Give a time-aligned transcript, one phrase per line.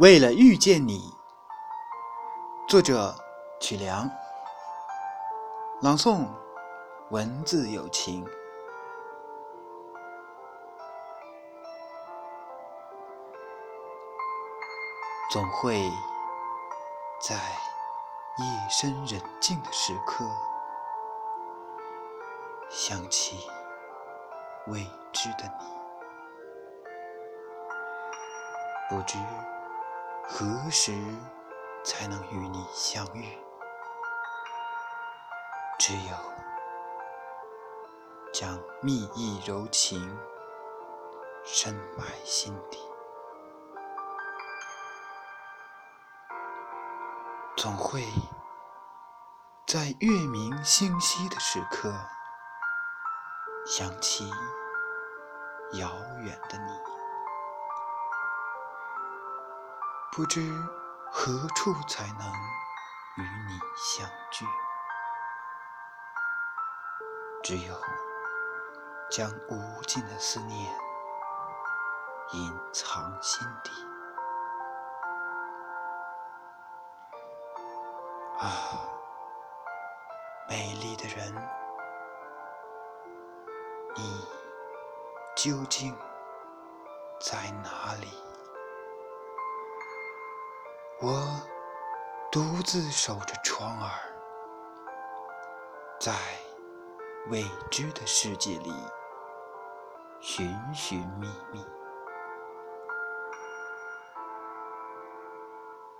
[0.00, 1.14] 为了遇见你，
[2.66, 3.14] 作者
[3.60, 4.10] 曲良，
[5.82, 6.26] 朗诵
[7.10, 8.26] 文字有情，
[15.30, 15.74] 总会
[17.20, 17.34] 在
[18.38, 20.24] 夜深人静的时刻，
[22.70, 23.36] 想起
[24.68, 24.80] 未
[25.12, 25.66] 知的你，
[28.88, 29.18] 不知。
[30.32, 30.92] 何时
[31.84, 33.36] 才能与你相遇？
[35.78, 36.16] 只有
[38.32, 40.18] 将蜜意柔情
[41.44, 42.78] 深埋心底，
[47.56, 48.02] 总会
[49.66, 51.92] 在月明星稀的时刻
[53.66, 54.30] 想起
[55.72, 55.90] 遥
[56.22, 56.99] 远的你。
[60.12, 60.40] 不知
[61.12, 62.32] 何处才能
[63.16, 64.44] 与你相聚，
[67.44, 67.74] 只有
[69.08, 70.74] 将无尽的思念
[72.32, 73.70] 隐藏心底。
[78.40, 78.82] 啊，
[80.48, 81.32] 美丽的人，
[83.94, 84.26] 你
[85.36, 85.96] 究竟
[87.20, 88.29] 在哪里？
[91.02, 91.40] 我
[92.30, 93.88] 独自守着窗儿，
[95.98, 96.12] 在
[97.30, 98.70] 未知的世界里
[100.20, 101.64] 寻寻觅觅，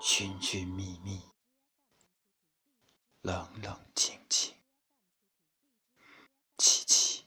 [0.02, 1.22] 寻寻觅觅，
[3.22, 4.54] 冷冷清清，
[6.58, 7.22] 凄凄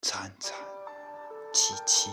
[0.00, 0.56] 惨惨
[1.52, 2.08] 戚戚，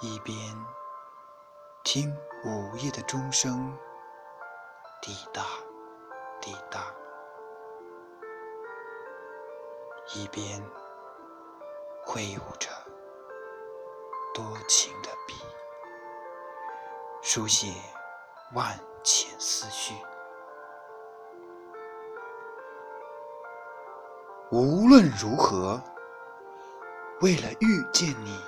[0.00, 0.83] 一边。
[1.84, 2.10] 听
[2.42, 3.76] 午夜的钟声，
[5.02, 5.42] 滴答
[6.40, 6.80] 滴答，
[10.14, 10.64] 一边
[12.02, 12.70] 挥舞着
[14.32, 15.34] 多情的笔，
[17.20, 17.74] 书写
[18.54, 18.66] 万
[19.02, 19.94] 千思绪。
[24.50, 25.78] 无论如何，
[27.20, 28.40] 为了遇见你，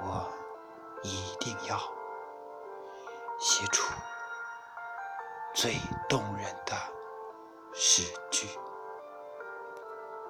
[0.00, 0.32] 我。
[1.04, 1.78] 一定要
[3.38, 3.92] 写出
[5.54, 5.74] 最
[6.08, 6.74] 动人的
[7.74, 8.48] 诗句。